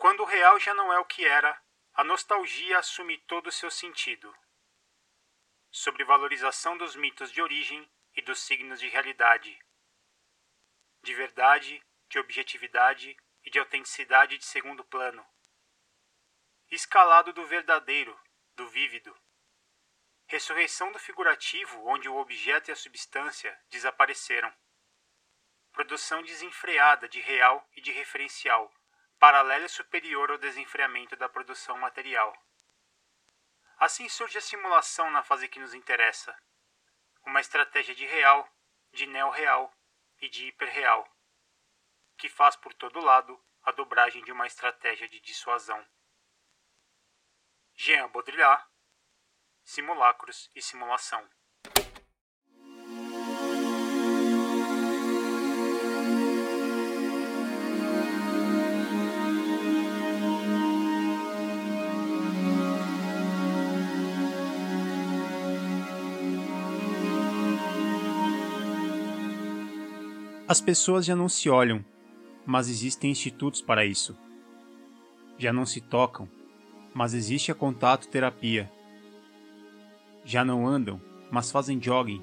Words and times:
Quando 0.00 0.20
o 0.20 0.24
real 0.24 0.58
já 0.58 0.72
não 0.72 0.90
é 0.90 0.98
o 0.98 1.04
que 1.04 1.26
era, 1.26 1.62
a 1.92 2.02
nostalgia 2.02 2.78
assume 2.78 3.18
todo 3.18 3.48
o 3.48 3.52
seu 3.52 3.70
sentido. 3.70 4.34
Sobre 5.70 6.04
valorização 6.04 6.78
dos 6.78 6.96
mitos 6.96 7.30
de 7.30 7.42
origem 7.42 7.86
e 8.14 8.22
dos 8.22 8.40
signos 8.40 8.80
de 8.80 8.88
realidade, 8.88 9.62
de 11.02 11.14
verdade, 11.14 11.84
de 12.08 12.18
objetividade 12.18 13.14
e 13.44 13.50
de 13.50 13.58
autenticidade 13.58 14.38
de 14.38 14.44
segundo 14.46 14.82
plano. 14.82 15.22
Escalado 16.70 17.30
do 17.34 17.44
verdadeiro, 17.44 18.18
do 18.56 18.66
vívido. 18.70 19.14
Ressurreição 20.28 20.90
do 20.92 20.98
figurativo, 20.98 21.86
onde 21.86 22.08
o 22.08 22.16
objeto 22.16 22.70
e 22.70 22.72
a 22.72 22.76
substância 22.76 23.54
desapareceram. 23.68 24.50
Produção 25.72 26.22
desenfreada 26.22 27.06
de 27.06 27.20
real 27.20 27.68
e 27.76 27.82
de 27.82 27.92
referencial, 27.92 28.72
paralela 29.20 29.66
e 29.66 29.68
superior 29.68 30.30
ao 30.30 30.38
desenfreamento 30.38 31.14
da 31.14 31.28
produção 31.28 31.76
material. 31.76 32.34
Assim 33.76 34.08
surge 34.08 34.38
a 34.38 34.40
simulação 34.40 35.10
na 35.10 35.22
fase 35.22 35.46
que 35.46 35.60
nos 35.60 35.74
interessa. 35.74 36.34
Uma 37.26 37.40
estratégia 37.40 37.94
de 37.94 38.06
real, 38.06 38.50
de 38.94 39.06
neo-real 39.06 39.70
e 40.22 40.28
de 40.30 40.46
hiperreal, 40.46 41.06
que 42.16 42.30
faz 42.30 42.56
por 42.56 42.72
todo 42.72 42.98
lado 42.98 43.38
a 43.62 43.70
dobragem 43.70 44.24
de 44.24 44.32
uma 44.32 44.46
estratégia 44.46 45.06
de 45.06 45.20
dissuasão. 45.20 45.86
Jean 47.74 48.08
Baudrillard, 48.08 48.66
Simulacros 49.62 50.50
e 50.54 50.62
Simulação. 50.62 51.30
As 70.50 70.60
pessoas 70.60 71.06
já 71.06 71.14
não 71.14 71.28
se 71.28 71.48
olham, 71.48 71.84
mas 72.44 72.68
existem 72.68 73.08
institutos 73.08 73.62
para 73.62 73.86
isso. 73.86 74.18
Já 75.38 75.52
não 75.52 75.64
se 75.64 75.80
tocam, 75.80 76.28
mas 76.92 77.14
existe 77.14 77.52
a 77.52 77.54
contato 77.54 78.08
terapia. 78.08 78.68
Já 80.24 80.44
não 80.44 80.66
andam, 80.66 81.00
mas 81.30 81.52
fazem 81.52 81.80
jogging. 81.80 82.20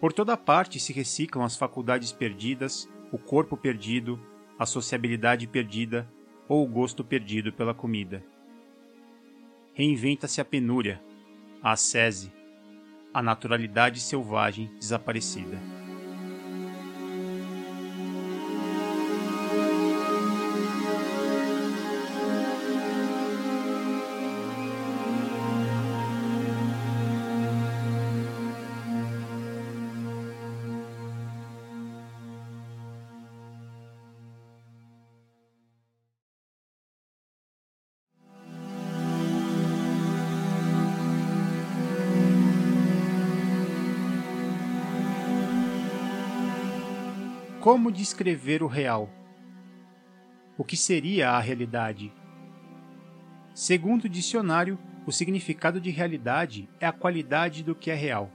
Por 0.00 0.10
toda 0.10 0.38
parte 0.38 0.80
se 0.80 0.90
reciclam 0.90 1.44
as 1.44 1.54
faculdades 1.54 2.12
perdidas, 2.12 2.88
o 3.12 3.18
corpo 3.18 3.58
perdido, 3.58 4.18
a 4.58 4.64
sociabilidade 4.64 5.46
perdida 5.46 6.10
ou 6.48 6.64
o 6.64 6.66
gosto 6.66 7.04
perdido 7.04 7.52
pela 7.52 7.74
comida. 7.74 8.24
Reinventa-se 9.74 10.40
a 10.40 10.46
penúria, 10.46 10.98
a 11.62 11.72
ascese, 11.72 12.32
a 13.12 13.20
naturalidade 13.20 14.00
selvagem 14.00 14.74
desaparecida. 14.78 15.79
Como 47.60 47.92
descrever 47.92 48.62
o 48.62 48.66
real? 48.66 49.10
O 50.56 50.64
que 50.64 50.78
seria 50.78 51.32
a 51.32 51.40
realidade? 51.40 52.10
Segundo 53.52 54.04
o 54.04 54.08
dicionário, 54.08 54.78
o 55.06 55.12
significado 55.12 55.78
de 55.78 55.90
realidade 55.90 56.70
é 56.80 56.86
a 56.86 56.92
qualidade 56.92 57.62
do 57.62 57.74
que 57.74 57.90
é 57.90 57.94
real. 57.94 58.30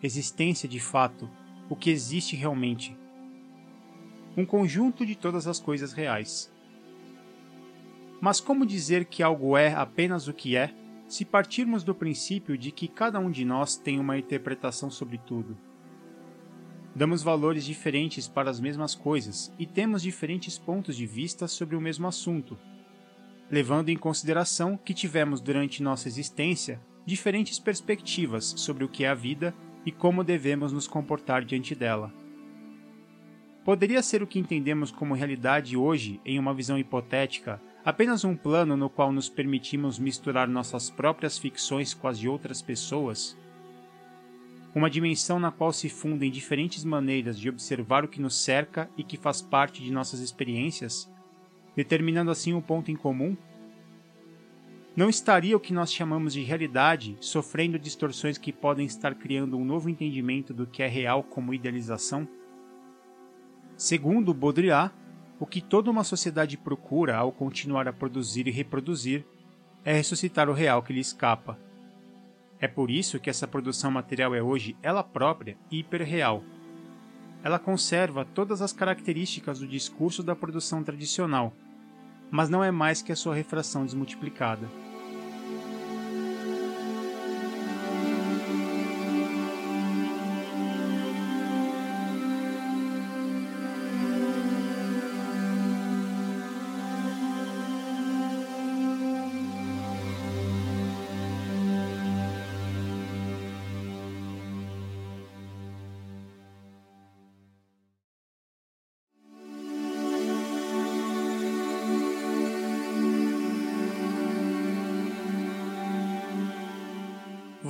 Existência 0.00 0.68
de 0.68 0.78
fato, 0.78 1.28
o 1.68 1.74
que 1.74 1.90
existe 1.90 2.36
realmente. 2.36 2.96
Um 4.36 4.46
conjunto 4.46 5.04
de 5.04 5.16
todas 5.16 5.48
as 5.48 5.58
coisas 5.58 5.92
reais. 5.92 6.48
Mas 8.20 8.40
como 8.40 8.64
dizer 8.64 9.06
que 9.06 9.24
algo 9.24 9.56
é 9.56 9.74
apenas 9.74 10.28
o 10.28 10.32
que 10.32 10.56
é, 10.56 10.72
se 11.08 11.24
partirmos 11.24 11.82
do 11.82 11.96
princípio 11.96 12.56
de 12.56 12.70
que 12.70 12.86
cada 12.86 13.18
um 13.18 13.28
de 13.28 13.44
nós 13.44 13.74
tem 13.76 13.98
uma 13.98 14.16
interpretação 14.16 14.88
sobre 14.88 15.18
tudo? 15.18 15.58
Damos 16.96 17.22
valores 17.22 17.66
diferentes 17.66 18.26
para 18.26 18.48
as 18.48 18.58
mesmas 18.58 18.94
coisas 18.94 19.52
e 19.58 19.66
temos 19.66 20.00
diferentes 20.00 20.56
pontos 20.56 20.96
de 20.96 21.04
vista 21.04 21.46
sobre 21.46 21.76
o 21.76 21.80
mesmo 21.80 22.06
assunto, 22.06 22.58
levando 23.50 23.90
em 23.90 23.98
consideração 23.98 24.78
que 24.78 24.94
tivemos 24.94 25.42
durante 25.42 25.82
nossa 25.82 26.08
existência 26.08 26.80
diferentes 27.04 27.58
perspectivas 27.58 28.46
sobre 28.56 28.82
o 28.82 28.88
que 28.88 29.04
é 29.04 29.08
a 29.08 29.14
vida 29.14 29.54
e 29.84 29.92
como 29.92 30.24
devemos 30.24 30.72
nos 30.72 30.88
comportar 30.88 31.44
diante 31.44 31.74
dela. 31.74 32.10
Poderia 33.62 34.02
ser 34.02 34.22
o 34.22 34.26
que 34.26 34.38
entendemos 34.38 34.90
como 34.90 35.12
realidade 35.12 35.76
hoje, 35.76 36.18
em 36.24 36.38
uma 36.38 36.54
visão 36.54 36.78
hipotética, 36.78 37.60
apenas 37.84 38.24
um 38.24 38.34
plano 38.34 38.74
no 38.74 38.88
qual 38.88 39.12
nos 39.12 39.28
permitimos 39.28 39.98
misturar 39.98 40.48
nossas 40.48 40.88
próprias 40.88 41.36
ficções 41.36 41.92
com 41.92 42.08
as 42.08 42.18
de 42.18 42.26
outras 42.26 42.62
pessoas? 42.62 43.36
Uma 44.76 44.90
dimensão 44.90 45.40
na 45.40 45.50
qual 45.50 45.72
se 45.72 45.88
fundem 45.88 46.30
diferentes 46.30 46.84
maneiras 46.84 47.38
de 47.38 47.48
observar 47.48 48.04
o 48.04 48.08
que 48.08 48.20
nos 48.20 48.36
cerca 48.36 48.90
e 48.94 49.02
que 49.02 49.16
faz 49.16 49.40
parte 49.40 49.82
de 49.82 49.90
nossas 49.90 50.20
experiências, 50.20 51.10
determinando 51.74 52.30
assim 52.30 52.52
um 52.52 52.60
ponto 52.60 52.90
em 52.90 52.94
comum? 52.94 53.34
Não 54.94 55.08
estaria 55.08 55.56
o 55.56 55.60
que 55.60 55.72
nós 55.72 55.90
chamamos 55.90 56.34
de 56.34 56.42
realidade 56.42 57.16
sofrendo 57.22 57.78
distorções 57.78 58.36
que 58.36 58.52
podem 58.52 58.84
estar 58.84 59.14
criando 59.14 59.56
um 59.56 59.64
novo 59.64 59.88
entendimento 59.88 60.52
do 60.52 60.66
que 60.66 60.82
é 60.82 60.86
real 60.86 61.22
como 61.22 61.54
idealização? 61.54 62.28
Segundo 63.78 64.34
Baudrillard, 64.34 64.94
o 65.40 65.46
que 65.46 65.62
toda 65.62 65.90
uma 65.90 66.04
sociedade 66.04 66.58
procura 66.58 67.16
ao 67.16 67.32
continuar 67.32 67.88
a 67.88 67.94
produzir 67.94 68.46
e 68.46 68.50
reproduzir 68.50 69.24
é 69.82 69.94
ressuscitar 69.94 70.50
o 70.50 70.54
real 70.54 70.82
que 70.82 70.92
lhe 70.92 71.00
escapa 71.00 71.58
é 72.60 72.66
por 72.66 72.90
isso 72.90 73.20
que 73.20 73.28
essa 73.28 73.46
produção 73.46 73.90
material 73.90 74.34
é 74.34 74.42
hoje 74.42 74.76
ela 74.82 75.02
própria 75.02 75.56
hiperreal. 75.70 76.42
Ela 77.42 77.58
conserva 77.58 78.24
todas 78.24 78.62
as 78.62 78.72
características 78.72 79.60
do 79.60 79.68
discurso 79.68 80.22
da 80.22 80.34
produção 80.34 80.82
tradicional, 80.82 81.52
mas 82.30 82.48
não 82.48 82.64
é 82.64 82.70
mais 82.70 83.02
que 83.02 83.12
a 83.12 83.16
sua 83.16 83.34
refração 83.34 83.84
desmultiplicada. 83.84 84.68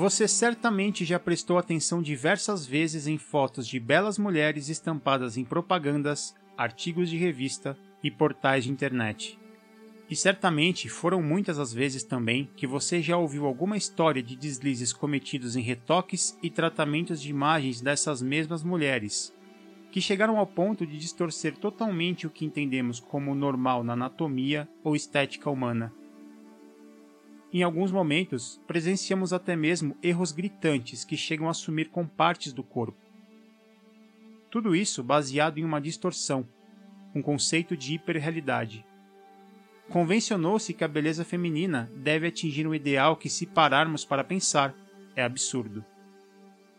Você 0.06 0.28
certamente 0.28 1.04
já 1.04 1.18
prestou 1.18 1.58
atenção 1.58 2.00
diversas 2.00 2.64
vezes 2.64 3.08
em 3.08 3.18
fotos 3.18 3.66
de 3.66 3.80
belas 3.80 4.18
mulheres 4.18 4.68
estampadas 4.68 5.36
em 5.36 5.44
propagandas, 5.44 6.32
artigos 6.56 7.10
de 7.10 7.16
revista 7.16 7.76
e 8.04 8.08
portais 8.08 8.62
de 8.62 8.70
internet. 8.70 9.36
E 10.08 10.14
certamente 10.14 10.88
foram 10.88 11.20
muitas 11.20 11.58
as 11.58 11.74
vezes 11.74 12.04
também 12.04 12.48
que 12.56 12.68
você 12.68 13.02
já 13.02 13.16
ouviu 13.16 13.46
alguma 13.46 13.76
história 13.76 14.22
de 14.22 14.36
deslizes 14.36 14.92
cometidos 14.92 15.56
em 15.56 15.60
retoques 15.60 16.38
e 16.40 16.50
tratamentos 16.50 17.20
de 17.20 17.30
imagens 17.30 17.80
dessas 17.80 18.22
mesmas 18.22 18.62
mulheres, 18.62 19.34
que 19.90 20.00
chegaram 20.00 20.38
ao 20.38 20.46
ponto 20.46 20.86
de 20.86 20.96
distorcer 20.98 21.56
totalmente 21.56 22.28
o 22.28 22.30
que 22.30 22.44
entendemos 22.44 23.00
como 23.00 23.34
normal 23.34 23.82
na 23.82 23.94
anatomia 23.94 24.68
ou 24.84 24.94
estética 24.94 25.50
humana. 25.50 25.92
Em 27.56 27.62
alguns 27.62 27.90
momentos, 27.90 28.60
presenciamos 28.66 29.32
até 29.32 29.56
mesmo 29.56 29.96
erros 30.02 30.30
gritantes 30.30 31.06
que 31.06 31.16
chegam 31.16 31.48
a 31.48 31.54
sumir 31.54 31.88
com 31.88 32.06
partes 32.06 32.52
do 32.52 32.62
corpo. 32.62 32.98
Tudo 34.50 34.76
isso 34.76 35.02
baseado 35.02 35.56
em 35.56 35.64
uma 35.64 35.80
distorção, 35.80 36.46
um 37.14 37.22
conceito 37.22 37.74
de 37.74 37.94
hiperrealidade. 37.94 38.84
convencionou-se 39.88 40.74
que 40.74 40.84
a 40.84 40.88
beleza 40.88 41.24
feminina 41.24 41.90
deve 41.96 42.26
atingir 42.26 42.66
um 42.66 42.74
ideal 42.74 43.16
que, 43.16 43.30
se 43.30 43.46
pararmos 43.46 44.04
para 44.04 44.22
pensar, 44.22 44.74
é 45.14 45.24
absurdo. 45.24 45.82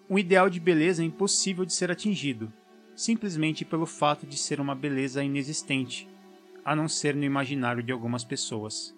Um 0.08 0.20
ideal 0.20 0.48
de 0.48 0.60
beleza 0.60 1.02
é 1.02 1.06
impossível 1.08 1.66
de 1.66 1.74
ser 1.74 1.90
atingido, 1.90 2.54
simplesmente 2.96 3.66
pelo 3.66 3.88
fato 3.88 4.28
de 4.28 4.38
ser 4.38 4.62
uma 4.62 4.76
beleza 4.76 5.24
inexistente, 5.24 6.08
a 6.64 6.76
não 6.76 6.88
ser 6.88 7.16
no 7.16 7.24
imaginário 7.24 7.82
de 7.82 7.92
algumas 7.92 8.24
pessoas. 8.24 8.96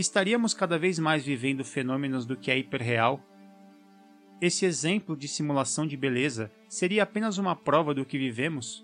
Estaríamos 0.00 0.54
cada 0.54 0.78
vez 0.78 0.98
mais 0.98 1.26
vivendo 1.26 1.62
fenômenos 1.62 2.24
do 2.24 2.34
que 2.34 2.50
é 2.50 2.56
hiperreal? 2.56 3.20
Esse 4.40 4.64
exemplo 4.64 5.14
de 5.14 5.28
simulação 5.28 5.86
de 5.86 5.94
beleza 5.94 6.50
seria 6.70 7.02
apenas 7.02 7.36
uma 7.36 7.54
prova 7.54 7.92
do 7.92 8.06
que 8.06 8.16
vivemos? 8.16 8.82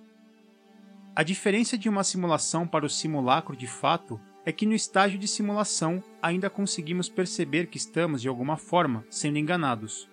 A 1.15 1.23
diferença 1.23 1.79
de 1.79 1.89
uma 1.89 2.05
simulação 2.05 2.69
para 2.69 2.85
o 2.85 2.91
simulacro 2.91 3.57
de 3.57 3.67
fato 3.67 4.21
é 4.45 4.53
que 4.53 4.67
no 4.67 4.75
estágio 4.75 5.19
de 5.19 5.27
simulação 5.27 6.05
ainda 6.21 6.51
conseguimos 6.51 7.09
perceber 7.09 7.69
que 7.69 7.79
estamos, 7.79 8.21
de 8.21 8.29
alguma 8.29 8.59
forma, 8.59 9.03
sendo 9.09 9.39
enganados, 9.39 10.07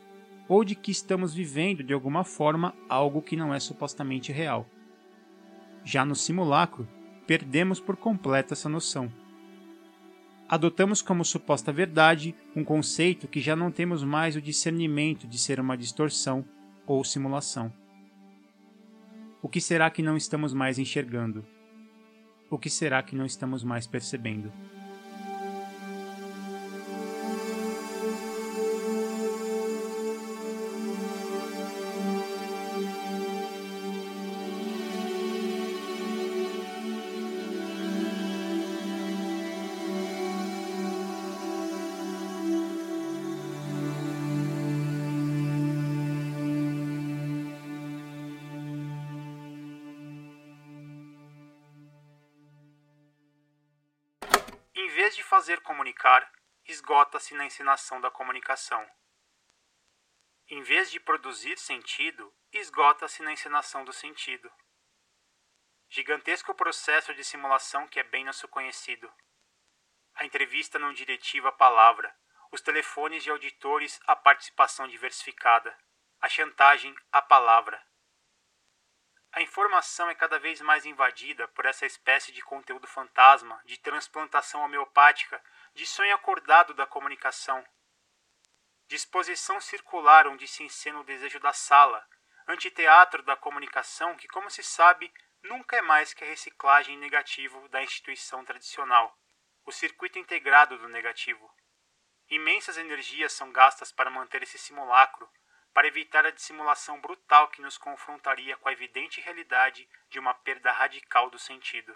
ou 0.48 0.64
de 0.64 0.74
que 0.74 0.90
estamos 0.90 1.34
vivendo, 1.34 1.84
de 1.84 1.94
alguma 1.94 2.24
forma, 2.24 2.74
algo 2.88 3.22
que 3.22 3.36
não 3.36 3.54
é 3.54 3.60
supostamente 3.60 4.32
real. 4.32 4.66
Já 5.84 6.06
no 6.06 6.16
simulacro, 6.16 6.88
perdemos 7.28 7.82
por 7.82 7.98
completo 7.98 8.54
essa 8.54 8.70
noção. 8.70 9.12
Adotamos 10.54 11.02
como 11.02 11.26
suposta 11.26 11.74
verdade 11.74 12.36
um 12.56 12.64
conceito 12.64 13.28
que 13.28 13.42
já 13.42 13.56
não 13.56 13.72
temos 13.72 14.04
mais 14.04 14.36
o 14.36 14.42
discernimento 14.42 15.26
de 15.26 15.40
ser 15.40 15.60
uma 15.60 15.76
distorção 15.76 16.46
ou 16.86 17.04
simulação. 17.04 17.74
O 19.42 19.50
que 19.50 19.60
será 19.60 19.90
que 19.90 20.04
não 20.04 20.16
estamos 20.16 20.54
mais 20.54 20.78
enxergando? 20.78 21.44
O 22.52 22.60
que 22.60 22.70
será 22.70 23.02
que 23.02 23.16
não 23.16 23.26
estamos 23.26 23.64
mais 23.64 23.88
percebendo? 23.88 24.54
Vez 55.14 55.16
de 55.16 55.24
fazer 55.24 55.62
comunicar, 55.62 56.28
esgota-se 56.66 57.36
na 57.36 57.46
encenação 57.46 58.02
da 58.02 58.10
comunicação. 58.10 58.84
Em 60.48 60.64
vez 60.64 60.90
de 60.90 61.00
produzir 61.00 61.58
sentido, 61.60 62.34
esgota-se 62.52 63.22
na 63.22 63.32
encenação 63.32 63.86
do 63.86 63.94
sentido. 63.94 64.52
Gigantesco 65.88 66.56
processo 66.56 67.14
de 67.14 67.24
simulação 67.24 67.88
que 67.88 68.00
é 68.00 68.04
bem 68.04 68.26
nosso 68.26 68.48
conhecido. 68.48 69.12
A 70.16 70.26
entrevista 70.26 70.80
não 70.80 70.92
diretiva 70.92 71.50
à 71.50 71.52
palavra, 71.52 72.12
os 72.52 72.62
telefones 72.62 73.24
de 73.24 73.30
auditores 73.30 74.00
à 74.08 74.16
participação 74.16 74.88
diversificada, 74.88 75.78
a 76.20 76.28
chantagem 76.28 76.96
à 77.12 77.22
palavra, 77.22 77.80
a 79.34 79.42
informação 79.42 80.12
é 80.12 80.16
cada 80.16 80.38
vez 80.38 80.62
mais 80.62 80.86
invadida 80.86 81.48
por 81.50 81.66
essa 81.66 81.88
espécie 81.88 82.32
de 82.32 82.44
conteúdo 82.44 82.86
fantasma, 82.86 83.60
de 83.66 83.80
transplantação 83.80 84.62
homeopática, 84.62 85.44
de 85.74 85.88
sonho 85.88 86.14
acordado 86.14 86.76
da 86.76 86.86
comunicação. 86.86 87.66
Disposição 88.88 89.60
circular 89.60 90.28
onde 90.28 90.48
se 90.48 90.62
encena 90.62 91.00
o 91.00 91.04
desejo 91.04 91.40
da 91.40 91.52
sala, 91.52 92.08
antiteatro 92.48 93.24
da 93.24 93.36
comunicação 93.36 94.16
que, 94.16 94.28
como 94.28 94.52
se 94.52 94.62
sabe, 94.62 95.12
nunca 95.42 95.78
é 95.78 95.82
mais 95.82 96.14
que 96.14 96.24
a 96.24 96.28
reciclagem 96.28 96.96
negativo 97.00 97.68
da 97.70 97.82
instituição 97.82 98.46
tradicional, 98.46 99.18
o 99.66 99.72
circuito 99.72 100.20
integrado 100.20 100.78
do 100.78 100.88
negativo. 100.88 101.52
Imensas 102.30 102.78
energias 102.78 103.34
são 103.34 103.52
gastas 103.52 103.92
para 103.92 104.12
manter 104.12 104.44
esse 104.44 104.60
simulacro, 104.60 105.28
para 105.74 105.88
evitar 105.88 106.26
a 106.26 106.32
dissimulação 106.32 107.00
brutal 107.02 107.48
que 107.48 107.62
nos 107.62 107.78
confrontaria 107.78 108.56
com 108.58 108.70
a 108.70 108.74
evidente 108.74 109.20
realidade 109.20 109.88
de 110.10 110.20
uma 110.20 110.34
perda 110.34 110.72
radical 110.72 111.30
do 111.30 111.40
sentido. 111.40 111.96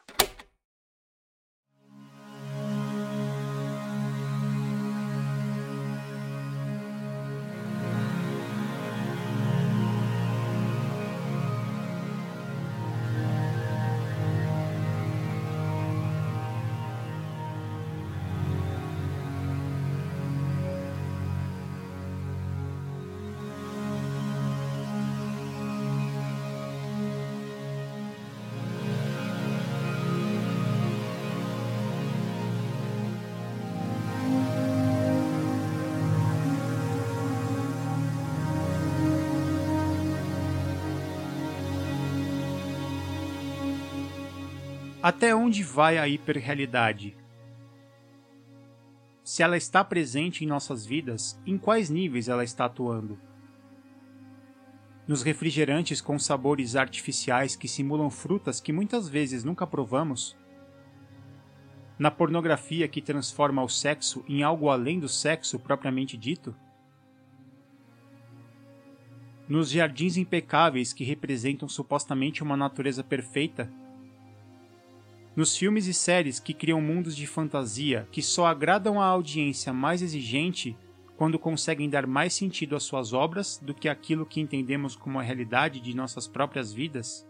Até 45.10 45.34
onde 45.34 45.64
vai 45.64 45.98
a 45.98 46.06
hiperrealidade? 46.06 47.16
Se 49.24 49.42
ela 49.42 49.56
está 49.56 49.82
presente 49.82 50.44
em 50.44 50.48
nossas 50.48 50.86
vidas, 50.86 51.42
em 51.46 51.58
quais 51.58 51.90
níveis 51.90 52.28
ela 52.28 52.44
está 52.44 52.66
atuando? 52.66 53.18
Nos 55.08 55.24
refrigerantes 55.24 56.02
com 56.02 56.20
sabores 56.20 56.76
artificiais 56.76 57.56
que 57.56 57.70
simulam 57.70 58.10
frutas 58.10 58.60
que 58.60 58.74
muitas 58.74 59.08
vezes 59.08 59.46
nunca 59.46 59.66
provamos? 59.66 60.36
Na 61.98 62.12
pornografia 62.12 62.86
que 62.86 63.02
transforma 63.02 63.64
o 63.64 63.70
sexo 63.70 64.26
em 64.28 64.44
algo 64.44 64.70
além 64.70 65.00
do 65.00 65.08
sexo 65.08 65.58
propriamente 65.58 66.18
dito? 66.18 66.54
Nos 69.48 69.70
jardins 69.70 70.18
impecáveis 70.18 70.92
que 70.92 71.06
representam 71.06 71.70
supostamente 71.70 72.44
uma 72.44 72.58
natureza 72.58 73.06
perfeita 73.06 73.72
nos 75.38 75.56
filmes 75.56 75.86
e 75.86 75.94
séries 75.94 76.40
que 76.40 76.52
criam 76.52 76.82
mundos 76.82 77.16
de 77.16 77.28
fantasia 77.28 78.08
que 78.12 78.24
só 78.24 78.48
agradam 78.48 79.00
a 79.00 79.06
audiência 79.06 79.72
mais 79.72 80.02
exigente 80.02 80.76
quando 81.16 81.38
conseguem 81.38 81.88
dar 81.88 82.08
mais 82.08 82.34
sentido 82.34 82.76
às 82.76 82.82
suas 82.82 83.14
obras 83.14 83.60
do 83.62 83.72
que 83.72 83.88
aquilo 83.88 84.26
que 84.26 84.42
entendemos 84.42 84.96
como 84.96 85.20
a 85.20 85.22
realidade 85.22 85.80
de 85.80 85.96
nossas 85.96 86.28
próprias 86.28 86.74
vidas? 86.74 87.28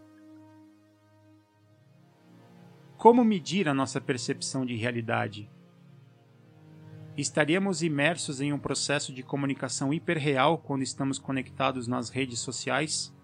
Como 2.96 3.22
medir 3.22 3.68
a 3.68 3.74
nossa 3.74 4.00
percepção 4.00 4.64
de 4.64 4.74
realidade? 4.74 5.50
Estaríamos 7.14 7.82
imersos 7.82 8.40
em 8.40 8.54
um 8.54 8.58
processo 8.58 9.12
de 9.12 9.22
comunicação 9.22 9.92
hiperreal 9.92 10.56
quando 10.56 10.82
estamos 10.82 11.18
conectados 11.18 11.86
nas 11.86 12.08
redes 12.08 12.40
sociais? 12.40 13.14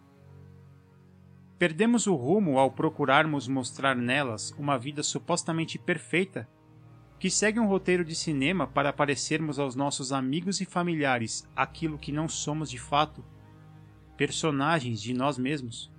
Perdemos 1.59 2.07
o 2.09 2.15
rumo 2.15 2.59
ao 2.59 2.71
procurarmos 2.73 3.47
mostrar 3.47 3.95
nelas 3.95 4.53
uma 4.59 4.77
vida 4.77 5.03
supostamente 5.03 5.79
perfeita, 5.79 6.49
que 7.19 7.31
segue 7.31 7.61
um 7.61 7.69
roteiro 7.69 8.05
de 8.05 8.15
cinema 8.15 8.67
para 8.67 8.93
parecermos 8.93 9.59
aos 9.59 9.77
nossos 9.77 10.13
amigos 10.13 10.61
e 10.61 10.65
familiares 10.65 11.49
aquilo 11.55 11.97
que 11.97 12.11
não 12.11 12.29
somos 12.29 12.69
de 12.69 12.79
fato, 12.79 13.25
personagens 14.17 15.01
de 15.01 15.15
nós 15.15 15.39
mesmos. 15.39 15.93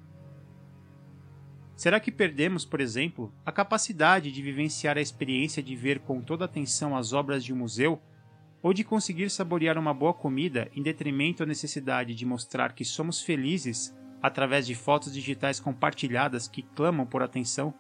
Será 1.76 2.00
que 2.00 2.12
perdemos, 2.12 2.66
por 2.66 2.82
exemplo, 2.82 3.34
a 3.46 3.52
capacidade 3.52 4.32
de 4.32 4.42
vivenciar 4.42 4.98
a 4.98 5.02
experiência 5.02 5.64
de 5.64 5.76
ver 5.76 6.00
com 6.00 6.22
toda 6.22 6.46
atenção 6.46 6.96
as 6.96 7.12
obras 7.14 7.44
de 7.44 7.54
um 7.54 7.58
museu 7.58 8.02
ou 8.62 8.74
de 8.74 8.84
conseguir 8.84 9.30
saborear 9.30 9.78
uma 9.78 9.94
boa 9.94 10.14
comida 10.14 10.70
em 10.74 10.82
detrimento 10.82 11.44
à 11.44 11.46
necessidade 11.46 12.14
de 12.14 12.26
mostrar 12.26 12.74
que 12.74 12.84
somos 12.84 13.22
felizes 13.22 13.96
através 14.22 14.66
de 14.66 14.76
fotos 14.76 15.14
digitais 15.14 15.60
compartilhadas 15.60 16.48
que 16.48 16.62
clamam 16.62 17.06
por 17.06 17.22
atenção? 17.22 17.74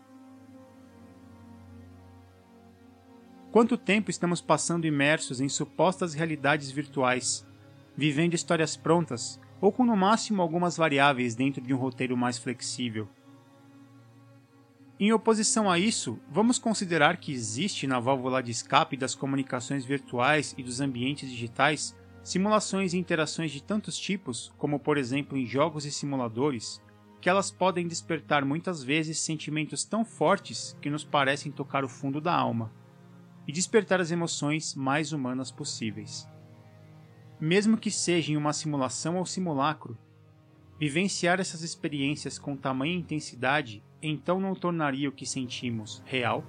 Quanto 3.52 3.78
tempo 3.78 4.12
estamos 4.12 4.42
passando 4.42 4.86
imersos 4.86 5.40
em 5.40 5.48
supostas 5.48 6.14
realidades 6.14 6.70
virtuais, 6.70 7.48
vivendo 7.96 8.34
histórias 8.34 8.76
prontas 8.76 9.40
ou 9.62 9.72
com 9.72 9.86
no 9.86 9.96
máximo 9.96 10.42
algumas 10.42 10.76
variáveis 10.76 11.36
dentro 11.36 11.62
de 11.62 11.74
um 11.74 11.78
roteiro 11.78 12.18
mais 12.18 12.38
flexível? 12.38 13.08
Em 15.00 15.12
oposição 15.12 15.70
a 15.70 15.78
isso, 15.78 16.20
vamos 16.30 16.58
considerar 16.58 17.18
que 17.18 17.34
existe 17.34 17.86
na 17.86 18.00
válvula 18.00 18.42
de 18.42 18.52
escape 18.52 18.96
das 18.96 19.14
comunicações 19.14 19.84
virtuais 19.84 20.56
e 20.58 20.64
dos 20.64 20.80
ambientes 20.80 21.30
digitais 21.30 21.96
simulações 22.26 22.94
e 22.94 22.98
interações 22.98 23.52
de 23.52 23.62
tantos 23.62 23.96
tipos, 23.96 24.52
como 24.58 24.80
por 24.80 24.98
exemplo 24.98 25.38
em 25.38 25.46
jogos 25.46 25.86
e 25.86 25.92
simuladores, 25.92 26.82
que 27.22 27.30
elas 27.30 27.52
podem 27.52 27.88
despertar 27.88 28.44
muitas 28.44 28.84
vezes 28.84 29.20
sentimentos 29.20 29.86
tão 29.86 30.04
fortes 30.04 30.76
que 30.82 30.90
nos 30.90 31.04
parecem 31.04 31.52
tocar 31.52 31.86
o 31.86 31.88
fundo 31.88 32.20
da 32.20 32.34
alma 32.34 32.74
e 33.48 33.52
despertar 33.52 34.02
as 34.02 34.10
emoções 34.10 34.74
mais 34.74 35.12
humanas 35.12 35.52
possíveis. 35.52 36.28
Mesmo 37.40 37.78
que 37.78 37.92
seja 37.92 38.34
em 38.34 38.38
uma 38.38 38.54
simulação 38.54 39.18
ou 39.18 39.26
simulacro, 39.26 39.96
vivenciar 40.80 41.40
essas 41.40 41.62
experiências 41.62 42.40
com 42.40 42.58
tamanha 42.58 42.96
intensidade 42.96 43.84
então 44.02 44.40
não 44.40 44.56
tornaria 44.56 45.10
o 45.10 45.12
que 45.12 45.28
sentimos 45.28 46.02
real? 46.08 46.44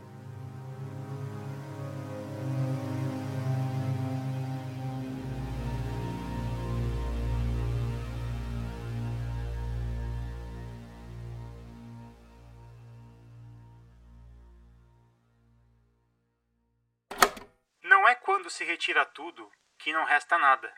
Retira 18.77 19.07
tudo 19.07 19.51
que 19.79 19.91
não 19.91 20.05
resta 20.05 20.37
nada, 20.37 20.71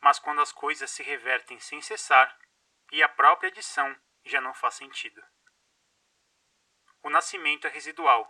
mas 0.00 0.18
quando 0.18 0.40
as 0.40 0.50
coisas 0.50 0.90
se 0.90 1.04
revertem 1.04 1.58
sem 1.60 1.80
cessar 1.80 2.36
e 2.90 3.00
a 3.00 3.08
própria 3.08 3.48
adição 3.48 3.96
já 4.24 4.40
não 4.40 4.52
faz 4.52 4.74
sentido. 4.74 5.22
O 7.00 7.08
nascimento 7.08 7.68
é 7.68 7.70
residual, 7.70 8.28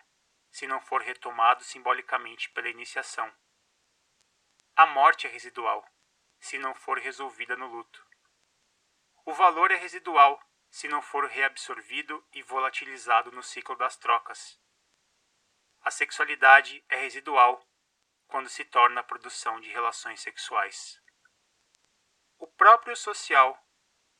se 0.50 0.66
não 0.66 0.78
for 0.78 1.00
retomado 1.00 1.64
simbolicamente 1.64 2.50
pela 2.50 2.68
iniciação. 2.68 3.34
A 4.76 4.84
morte 4.84 5.26
é 5.26 5.30
residual, 5.30 5.82
se 6.38 6.58
não 6.58 6.74
for 6.74 6.98
resolvida 6.98 7.56
no 7.56 7.68
luto. 7.68 8.06
O 9.24 9.32
valor 9.32 9.70
é 9.70 9.76
residual, 9.76 10.38
se 10.70 10.86
não 10.86 11.00
for 11.00 11.26
reabsorvido 11.26 12.22
e 12.34 12.42
volatilizado 12.42 13.32
no 13.32 13.42
ciclo 13.42 13.74
das 13.74 13.96
trocas. 13.96 14.60
A 15.80 15.90
sexualidade 15.90 16.84
é 16.90 16.96
residual 16.96 17.66
quando 18.32 18.48
se 18.48 18.64
torna 18.64 19.00
a 19.00 19.04
produção 19.04 19.60
de 19.60 19.70
relações 19.70 20.20
sexuais. 20.20 21.00
O 22.38 22.48
próprio 22.48 22.96
social 22.96 23.56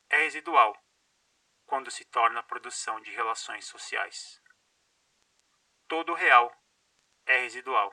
é 0.08 0.18
residual 0.18 0.80
quando 1.66 1.90
se 1.90 2.04
torna 2.04 2.38
a 2.38 2.44
produção 2.44 3.00
de 3.00 3.10
relações 3.10 3.64
sociais 3.64 4.42
todo 5.92 6.14
real 6.14 6.50
é 7.26 7.42
residual. 7.42 7.92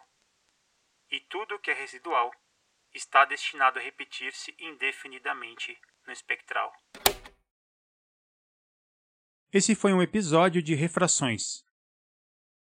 E 1.11 1.19
tudo 1.19 1.59
que 1.59 1.69
é 1.69 1.73
residual 1.73 2.31
está 2.93 3.25
destinado 3.25 3.77
a 3.77 3.81
repetir-se 3.81 4.55
indefinidamente 4.57 5.77
no 6.07 6.13
espectral. 6.13 6.71
Esse 9.51 9.75
foi 9.75 9.91
um 9.91 10.01
episódio 10.01 10.63
de 10.63 10.75
Refrações, 10.75 11.65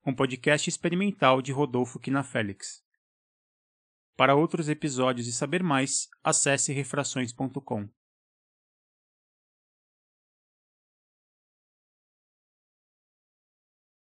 um 0.05 0.15
podcast 0.15 0.69
experimental 0.69 1.41
de 1.41 1.51
Rodolfo 1.51 1.99
Quinafélix. 1.99 2.85
Para 4.17 4.35
outros 4.35 4.69
episódios 4.69 5.27
e 5.27 5.33
saber 5.33 5.63
mais, 5.63 6.09
acesse 6.23 6.73
refrações.com. 6.73 7.89